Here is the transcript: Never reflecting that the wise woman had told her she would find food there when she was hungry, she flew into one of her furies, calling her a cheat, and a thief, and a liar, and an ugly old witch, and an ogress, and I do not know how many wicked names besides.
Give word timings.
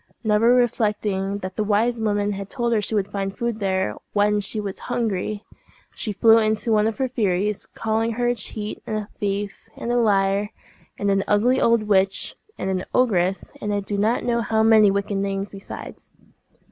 Never 0.23 0.55
reflecting 0.55 1.37
that 1.43 1.57
the 1.57 1.63
wise 1.63 2.01
woman 2.01 2.31
had 2.31 2.49
told 2.49 2.73
her 2.73 2.81
she 2.81 2.95
would 2.95 3.11
find 3.11 3.37
food 3.37 3.59
there 3.59 3.93
when 4.13 4.39
she 4.39 4.59
was 4.59 4.79
hungry, 4.89 5.43
she 5.93 6.11
flew 6.11 6.39
into 6.39 6.71
one 6.71 6.87
of 6.87 6.97
her 6.97 7.07
furies, 7.07 7.67
calling 7.67 8.13
her 8.13 8.25
a 8.27 8.33
cheat, 8.33 8.81
and 8.87 8.97
a 8.97 9.09
thief, 9.19 9.69
and 9.77 9.91
a 9.91 9.99
liar, 9.99 10.49
and 10.97 11.11
an 11.11 11.23
ugly 11.27 11.61
old 11.61 11.83
witch, 11.83 12.35
and 12.57 12.67
an 12.71 12.83
ogress, 12.95 13.53
and 13.61 13.71
I 13.71 13.79
do 13.79 13.95
not 13.95 14.23
know 14.23 14.41
how 14.41 14.63
many 14.63 14.89
wicked 14.89 15.17
names 15.17 15.51
besides. 15.51 16.09